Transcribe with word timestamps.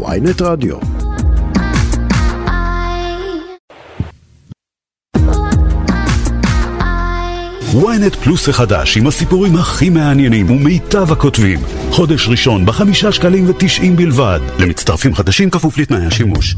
ויינט 0.00 0.42
רדיו. 0.42 0.76
ynet 7.72 8.16
פלוס 8.24 8.48
החדש 8.48 8.96
עם 8.96 9.06
הסיפורים 9.06 9.56
הכי 9.56 9.90
מעניינים 9.90 10.50
ומיטב 10.50 11.12
הכותבים. 11.12 11.58
חודש 11.90 12.28
ראשון 12.28 12.66
בחמישה 12.66 13.12
שקלים 13.12 13.50
ותשעים 13.50 13.96
בלבד. 13.96 14.40
למצטרפים 14.58 15.14
חדשים 15.14 15.50
כפוף 15.50 15.78
לתנאי 15.78 16.06
השימוש. 16.06 16.56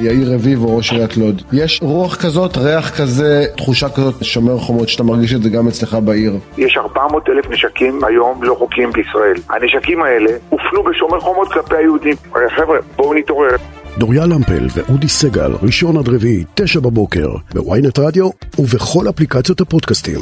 יאיר 0.00 0.34
רביבו, 0.34 0.76
ראש 0.76 0.92
עיריית 0.92 1.16
לוד. 1.16 1.42
יש 1.52 1.80
רוח 1.82 2.16
כזאת, 2.16 2.56
ריח 2.56 3.00
כזה, 3.00 3.44
תחושה 3.56 3.88
כזאת, 3.88 4.24
שומר 4.24 4.58
חומות, 4.58 4.88
שאתה 4.88 5.02
מרגיש 5.02 5.34
את 5.34 5.42
זה 5.42 5.50
גם 5.50 5.68
אצלך 5.68 5.94
בעיר. 6.04 6.38
יש 6.58 6.76
400 6.76 7.28
אלף 7.28 7.50
נשקים 7.50 8.04
היום 8.04 8.42
לא 8.42 8.54
חוקיים 8.58 8.90
בישראל. 8.92 9.36
הנשקים 9.50 10.02
האלה 10.02 10.30
הופנו 10.48 10.82
בשומר 10.82 11.20
חומות 11.20 11.52
כלפי 11.52 11.76
היהודים. 11.76 12.16
חבר'ה, 12.56 12.78
בואו 12.96 13.14
נתעורר. 13.14 13.56
דוריה 13.98 14.26
למפל 14.26 14.66
ואודי 14.74 15.08
סגל, 15.08 15.52
ראשון 15.62 15.96
עד 15.96 16.08
רביעי, 16.08 16.44
תשע 16.54 16.80
בבוקר, 16.80 17.28
בוויינט 17.54 17.98
רדיו 17.98 18.30
ובכל 18.58 19.08
אפליקציות 19.08 19.60
הפודקאסטים. 19.60 20.20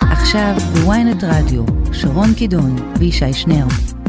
עכשיו 0.00 0.54
בוויינט 0.72 1.24
רדיו, 1.24 1.62
שרון 1.92 2.28
קידון 2.38 2.76
וישי 2.98 3.32
שנר. 3.32 3.99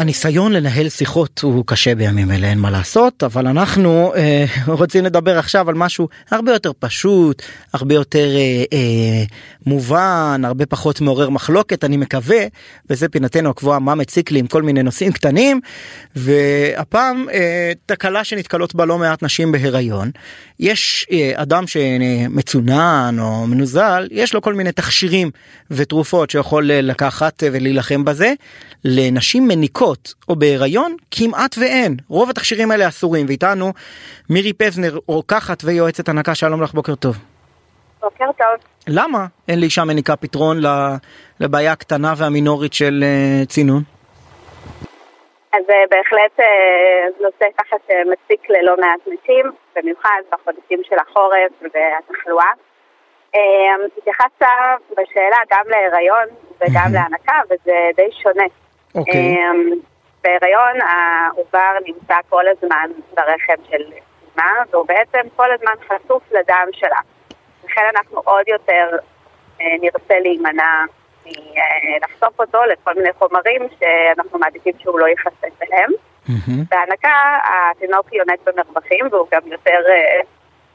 הניסיון 0.00 0.52
לנהל 0.52 0.88
שיחות 0.88 1.40
הוא 1.42 1.64
קשה 1.66 1.94
בימים 1.94 2.30
אלה 2.30 2.46
אין 2.46 2.58
מה 2.58 2.70
לעשות 2.70 3.22
אבל 3.22 3.46
אנחנו 3.46 4.12
אה, 4.16 4.44
רוצים 4.66 5.04
לדבר 5.04 5.38
עכשיו 5.38 5.68
על 5.68 5.74
משהו 5.74 6.08
הרבה 6.30 6.52
יותר 6.52 6.72
פשוט 6.78 7.42
הרבה 7.72 7.94
יותר 7.94 8.28
אה, 8.36 8.64
אה, 8.72 9.24
מובן 9.66 10.42
הרבה 10.44 10.66
פחות 10.66 11.00
מעורר 11.00 11.30
מחלוקת 11.30 11.84
אני 11.84 11.96
מקווה 11.96 12.38
וזה 12.90 13.08
פינתנו 13.08 13.50
הקבועה 13.50 13.78
מה 13.78 13.94
מציק 13.94 14.30
לי 14.30 14.38
עם 14.38 14.46
כל 14.46 14.62
מיני 14.62 14.82
נושאים 14.82 15.12
קטנים 15.12 15.60
והפעם 16.16 17.26
אה, 17.32 17.72
תקלה 17.86 18.24
שנתקלות 18.24 18.74
בה 18.74 18.84
לא 18.84 18.98
מעט 18.98 19.22
נשים 19.22 19.52
בהיריון 19.52 20.10
יש 20.60 21.06
אה, 21.12 21.32
אדם 21.34 21.66
שמצונן 21.66 23.16
או 23.20 23.46
מנוזל 23.46 24.08
יש 24.10 24.34
לו 24.34 24.42
כל 24.42 24.54
מיני 24.54 24.72
תכשירים 24.72 25.30
ותרופות 25.70 26.30
שיכול 26.30 26.70
אה, 26.70 26.80
לקחת 26.80 27.42
ולהילחם 27.52 28.04
בזה 28.04 28.32
לנשים 28.84 29.48
מניקות. 29.48 29.89
מוכרות 29.90 30.14
או 30.28 30.36
בהיריון 30.36 30.96
כמעט 31.10 31.54
ואין 31.60 31.96
רוב 32.08 32.30
התכשירים 32.30 32.70
האלה 32.70 32.88
אסורים 32.88 33.26
ואיתנו 33.26 33.72
מירי 34.30 34.52
פבנר 34.52 34.98
רוקחת 35.06 35.58
ויועצת 35.64 36.08
הנקה 36.08 36.34
שלום 36.34 36.62
לך 36.62 36.72
בוקר 36.72 36.94
טוב. 36.94 37.16
בוקר 38.00 38.32
טוב. 38.38 38.56
למה 38.88 39.26
אין 39.48 39.60
לאישה 39.60 39.84
מניקה 39.84 40.16
פתרון 40.16 40.56
לבעיה 41.40 41.72
הקטנה 41.72 42.12
והמינורית 42.16 42.72
של 42.72 43.04
uh, 43.04 43.46
צינון? 43.46 43.82
אז 45.52 45.64
uh, 45.68 45.72
בהחלט 45.90 46.40
uh, 46.40 47.22
נושא 47.22 47.46
ככה 47.58 47.76
שמציק 47.86 48.50
ללא 48.50 48.76
מעט 48.80 49.00
נשים, 49.06 49.46
במיוחד 49.76 50.20
בחודשים 50.32 50.80
של 50.88 50.96
החורף 50.98 51.52
והתחלואה. 51.62 52.52
התייחסת 53.98 54.44
בשאלה 54.90 55.36
גם 55.50 55.64
להיריון 55.68 56.28
וגם 56.60 56.88
להנקה 56.92 57.40
וזה 57.50 57.90
די 57.96 58.08
שונה. 58.22 58.44
אוקיי. 58.94 59.14
אמ, 59.14 59.70
בהיריון 60.24 60.80
העובר 60.80 61.72
נמצא 61.86 62.16
כל 62.28 62.44
הזמן 62.48 62.90
ברחם 63.14 63.62
של 63.70 63.82
אימה, 63.92 64.52
והוא 64.70 64.86
בעצם 64.86 65.28
כל 65.36 65.52
הזמן 65.52 65.72
חשוף 65.86 66.22
לדם 66.32 66.68
שלה. 66.72 67.00
לכן 67.64 67.82
אנחנו 67.96 68.20
עוד 68.24 68.48
יותר 68.48 68.96
אה, 69.60 69.66
נרצה 69.80 70.18
להימנע 70.20 70.84
מלחשוף 71.26 72.40
אותו 72.40 72.58
לכל 72.64 72.94
מיני 72.94 73.12
חומרים 73.12 73.62
שאנחנו 73.78 74.38
מעדיפים 74.38 74.72
שהוא 74.78 74.98
לא 74.98 75.06
ייחשף 75.06 75.62
אליהם. 75.62 75.90
בהנקה 76.68 77.38
התינוק 77.44 78.12
יונק 78.12 78.40
במרווחים 78.46 79.06
והוא 79.10 79.26
גם 79.32 79.40
יותר 79.46 79.80
אה, 79.88 80.20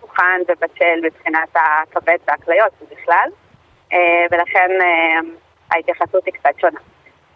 מוכן 0.02 0.42
ובשל 0.48 1.00
מבחינת 1.04 1.56
הכבד 1.56 2.18
והכליות 2.28 2.74
בכלל, 2.92 3.30
אה, 3.94 4.26
ולכן 4.32 4.72
ההתייחסות 5.72 6.26
היא 6.26 6.34
קצת 6.34 6.60
שונה. 6.60 6.80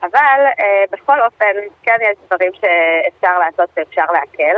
אבל 0.01 0.45
אה, 0.59 0.83
בכל 0.91 1.21
אופן, 1.21 1.53
כן 1.83 1.97
יש 2.01 2.17
דברים 2.25 2.51
שאפשר 2.53 3.39
לעשות 3.39 3.69
ואפשר 3.77 4.05
להקל. 4.13 4.55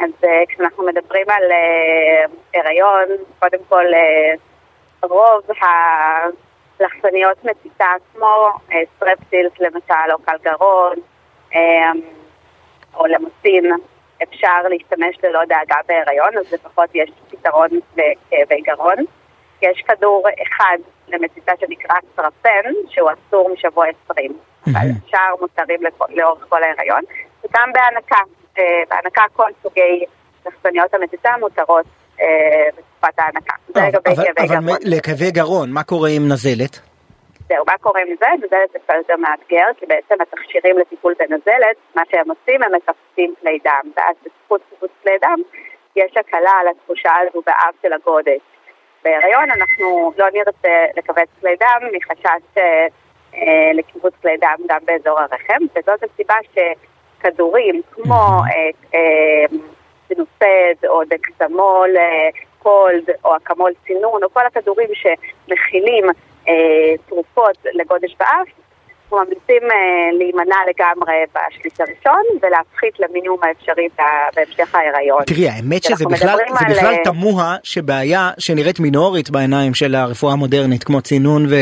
אז 0.00 0.10
אה, 0.24 0.42
כשאנחנו 0.48 0.86
מדברים 0.86 1.26
על 1.30 1.52
אה, 1.52 2.24
הריון, 2.60 3.08
קודם 3.38 3.58
כל 3.68 3.84
אה, 3.94 4.32
רוב 5.02 5.42
הלחסניות 6.80 7.44
מציתה 7.44 7.94
כמו 8.12 8.50
אה, 8.72 8.80
סטרפסילס 8.96 9.52
למשל, 9.60 10.12
או 10.12 10.18
קלגרון, 10.18 10.96
אה, 11.54 11.90
או 12.94 13.06
למוסין, 13.06 13.72
אפשר 14.22 14.62
להשתמש 14.68 15.16
ללא 15.22 15.44
דאגה 15.44 15.76
בהיריון, 15.88 16.38
אז 16.38 16.52
לפחות 16.52 16.90
יש 16.94 17.10
פתרון 17.30 17.68
בכאבי 17.94 18.60
גרון. 18.60 18.96
יש 19.62 19.82
כדור 19.88 20.24
אחד 20.42 20.78
למציתה 21.08 21.52
שנקרא 21.60 21.94
סרפן, 22.16 22.72
שהוא 22.88 23.10
אסור 23.10 23.50
משבוע 23.54 23.86
20. 24.10 24.32
אבל 24.66 24.88
שאר 25.06 25.34
מותרים 25.40 25.80
לאורך 26.08 26.44
כל 26.48 26.62
ההיריון, 26.62 27.02
וגם 27.44 27.70
בהנקה, 27.72 28.20
אה, 28.58 28.82
בהנקה 28.90 29.22
כל 29.32 29.50
סוגי 29.62 30.04
לחסניות 30.46 30.94
המציתה 30.94 31.30
מותרות 31.40 31.86
אה, 32.20 32.26
בתקופת 32.76 33.18
ההנקה. 33.18 33.54
זה 33.68 33.80
לגבי 33.80 34.16
כאבי 34.16 34.46
גרון. 34.48 34.68
אבל 34.68 34.78
לכאבי 34.84 35.30
גרון, 35.30 35.72
מה 35.72 35.82
קורה 35.82 36.08
עם 36.08 36.28
נזלת? 36.28 36.80
זהו, 37.48 37.64
מה 37.66 37.78
קורה 37.80 38.00
עם 38.00 38.06
נזלת? 38.12 38.38
נזלת 38.38 38.70
זה 38.72 38.78
קצת 38.78 38.94
יותר 38.98 39.16
מאתגר, 39.16 39.66
כי 39.76 39.86
בעצם 39.86 40.14
התכשירים 40.22 40.78
לטיפול 40.78 41.14
בנזלת, 41.18 41.76
מה 41.96 42.02
שהם 42.10 42.30
עושים, 42.30 42.62
הם 42.62 42.72
מקפצים 42.74 43.34
כלי 43.40 43.58
דם, 43.64 43.90
ואז 43.96 44.16
בזכות 44.24 44.60
קיבוץ 44.70 44.90
כלי 45.02 45.18
דם, 45.20 45.38
יש 45.96 46.16
הקלה 46.16 46.52
על 46.60 46.66
התחושה 46.68 47.10
הזו 47.22 47.42
באב 47.46 47.74
של 47.82 47.92
הגודש. 47.92 48.40
בהיריון 49.04 49.50
אנחנו 49.50 50.12
לא 50.18 50.26
נרצה 50.32 50.84
לכווץ 50.96 51.28
כלי 51.40 51.56
דם 51.60 51.88
מחשש 51.92 52.42
אה, 52.58 52.86
אה, 53.34 53.70
לקיבוץ 53.74 54.14
כלי 54.22 54.36
דם 54.36 54.56
גם 54.68 54.78
באזור 54.84 55.20
הרחם, 55.20 55.64
וזאת 55.76 56.02
הסיבה 56.02 56.34
שכדורים 56.52 57.80
כמו 57.90 58.42
אה, 58.94 59.44
או 60.88 61.02
דקסמול 61.04 61.90
קולד 62.58 63.10
או 63.24 63.36
אקמול 63.36 63.72
צינון 63.86 64.22
או 64.24 64.30
כל 64.32 64.46
הכדורים 64.46 64.88
שמכילים 64.94 66.04
תרופות 67.08 67.56
לגודש 67.72 68.16
באף 68.18 68.48
אנחנו 69.10 69.24
ממליצים 69.24 69.70
uh, 69.70 70.18
להימנע 70.18 70.56
לגמרי 70.68 71.14
בשליש 71.34 71.72
הראשון 71.80 72.22
ולהפחית 72.42 73.00
למינימום 73.00 73.38
האפשרי 73.42 73.88
בהמשך 74.36 74.74
ההיריון. 74.74 75.24
תראי, 75.24 75.48
האמת 75.48 75.82
שזה 75.82 76.04
בכלל, 76.10 76.36
זה 76.58 76.64
בכלל 76.64 76.86
על... 76.86 76.94
אה, 76.94 77.04
תמוה 77.04 77.56
שבעיה 77.62 78.30
שנראית 78.38 78.80
מינורית 78.80 79.30
בעיניים 79.30 79.74
של 79.74 79.94
הרפואה 79.94 80.32
המודרנית 80.32 80.84
כמו 80.84 81.00
צינון 81.02 81.46
ו, 81.50 81.54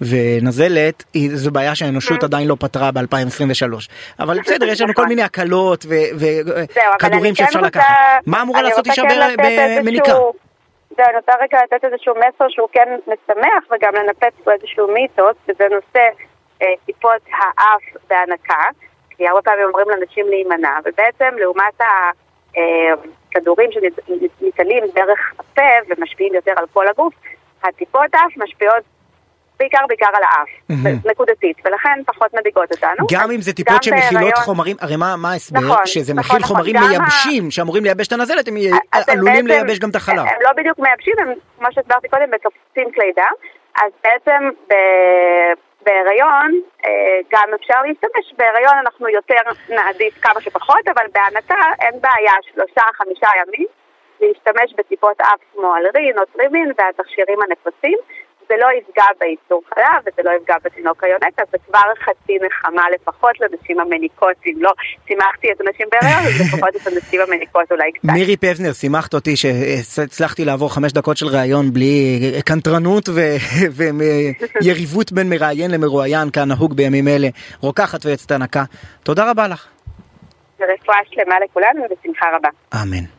ונזלת, 0.00 1.04
זו 1.34 1.50
בעיה 1.50 1.74
שהאנושות 1.74 2.22
mm. 2.22 2.26
עדיין 2.26 2.48
לא 2.48 2.56
פתרה 2.60 2.90
ב-2023. 2.90 3.88
אבל 4.18 4.40
בסדר, 4.44 4.66
יש 4.66 4.80
לנו 4.80 4.94
כל 4.94 5.06
מיני 5.06 5.22
הקלות 5.22 5.86
וכדורים 5.88 7.34
כן 7.34 7.44
שאפשר 7.44 7.60
לקחת. 7.60 7.84
מה 8.26 8.42
אמורה 8.42 8.62
לעשות 8.62 8.86
אישה 8.86 9.02
כן 9.02 9.36
במניקה? 9.82 10.12
אני 10.98 11.16
רוצה 11.16 11.32
רגע 11.40 11.58
לתת 11.64 11.84
איזשהו 11.84 12.14
מסר 12.14 12.46
שהוא 12.48 12.68
כן 12.72 12.88
משמח 13.06 13.64
וגם 13.70 13.94
לנפץ 13.94 14.32
פה 14.44 14.52
איזשהו 14.52 14.88
מיתוס, 14.88 15.36
וזה 15.48 15.64
נושא 15.64 15.98
אה, 15.98 16.25
טיפות 16.86 17.22
האף 17.32 17.82
בהנקה, 18.10 18.64
כי 19.10 19.28
הרבה 19.28 19.42
פעמים 19.42 19.64
אומרים 19.64 19.88
לאנשים 19.90 20.28
להימנע, 20.28 20.78
ובעצם 20.84 21.38
לעומת 21.38 21.80
הכדורים 21.80 23.70
אה, 23.70 23.88
שניטלים 24.38 24.84
דרך 24.94 25.32
הפה 25.38 25.62
ומשפיעים 25.88 26.34
יותר 26.34 26.52
על 26.56 26.64
כל 26.72 26.88
הגוף, 26.88 27.14
הטיפות 27.62 28.14
האף 28.14 28.32
משפיעות 28.36 28.82
בעיקר 29.58 29.78
בעיקר 29.88 30.06
על 30.14 30.22
האף, 30.22 30.48
mm-hmm. 30.48 31.10
נקודתית, 31.10 31.56
ולכן 31.64 32.00
פחות 32.06 32.34
מדאיגות 32.34 32.72
אותנו. 32.72 33.06
גם 33.12 33.30
אם 33.30 33.40
זה 33.40 33.52
טיפות 33.52 33.82
שמכילות 33.82 34.12
בהיריון... 34.12 34.44
חומרים, 34.44 34.76
הרי 34.80 34.96
מה, 34.96 35.32
ההסבר? 35.32 35.60
נכון, 35.60 35.86
שזה 35.86 36.14
נכון, 36.14 36.24
מכיל 36.24 36.38
נכון, 36.38 36.56
חומרים 36.56 36.76
מייבשים 36.76 37.46
ה... 37.46 37.50
שאמורים 37.50 37.84
לייבש 37.84 38.06
את 38.06 38.12
הנזלת, 38.12 38.48
הם 38.48 38.54
עלולים 38.92 39.34
בעצם, 39.34 39.46
לייבש 39.46 39.78
גם 39.78 39.90
את 39.90 39.96
החלב. 39.96 40.18
הם 40.18 40.40
לא 40.40 40.50
בדיוק 40.56 40.78
מייבשים, 40.78 41.14
הם, 41.18 41.32
כמו 41.58 41.68
שהסברתי 41.72 42.08
קודם, 42.08 42.30
מקפצים 42.30 42.92
כלי 42.94 43.12
דם, 43.16 43.32
אז 43.82 43.92
בעצם 44.04 44.50
ב... 44.68 44.74
בהיריון 45.86 46.60
אה, 46.84 47.18
גם 47.32 47.48
אפשר 47.54 47.82
להשתמש, 47.82 48.34
בהיריון 48.38 48.74
אנחנו 48.78 49.08
יותר 49.08 49.42
נעדיף 49.68 50.14
כמה 50.22 50.40
שפחות, 50.40 50.88
אבל 50.88 51.06
בהנקה 51.12 51.64
אין 51.80 52.00
בעיה 52.00 52.32
שלושה, 52.42 52.82
חמישה 52.94 53.28
ימים 53.42 53.66
להשתמש 54.20 54.74
בטיפות 54.76 55.20
אף 55.20 55.40
כמו 55.52 55.76
אלרין 55.76 56.18
או 56.18 56.24
טרימין 56.24 56.72
והתכשירים 56.78 57.38
הנפוצים, 57.42 57.98
זה 58.48 58.54
לא 58.58 58.68
יפגע 58.78 59.04
בייצור 59.20 59.62
חלב 59.74 60.00
וזה 60.06 60.22
לא 60.24 60.30
יפגע 60.40 60.54
בתינוק 60.64 61.04
היונק, 61.04 61.34
אז 61.38 61.46
זה 61.52 61.58
כבר 61.66 61.88
חצי 62.04 62.32
נחמה 62.46 62.82
לפחות 62.94 63.34
לנשים 63.40 63.80
המניקות, 63.80 64.36
אם 64.46 64.54
לא 64.60 64.72
שימחתי 65.08 65.52
את 65.52 65.60
הנשים 65.60 65.86
בהריון, 65.92 66.22
אז 66.26 66.40
לפחות 66.40 66.76
את 66.76 66.86
הנשים 66.86 67.20
המניקות 67.20 67.72
אולי 67.72 67.92
קצת. 67.92 68.04
מירי 68.04 68.36
פבנר, 68.36 68.72
שימחת 68.72 69.14
אותי 69.14 69.36
שהצלחתי 69.36 70.44
לעבור 70.44 70.74
חמש 70.74 70.92
דקות 70.92 71.16
של 71.16 71.26
ראיון 71.26 71.72
בלי 71.72 72.20
קנטרנות 72.44 73.08
ויריבות 74.62 75.12
בין 75.12 75.28
מראיין 75.30 75.70
למרואיין 75.70 76.28
כנהוג 76.32 76.76
בימים 76.76 77.08
אלה. 77.08 77.28
רוקחת 77.60 78.06
ויועצת 78.06 78.30
הנקה, 78.30 78.64
תודה 79.02 79.30
רבה 79.30 79.48
לך. 79.48 79.66
ורפואה 80.60 80.98
שלמה 81.10 81.34
לכולנו 81.44 81.82
ובשמחה 81.82 82.26
רבה. 82.36 82.48
אמן. 82.82 83.15